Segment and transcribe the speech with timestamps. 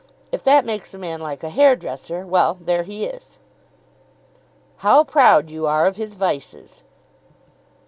[0.31, 3.37] If that makes a man like a hair dresser, well, there he is."
[4.77, 6.81] "How proud you are of his vices."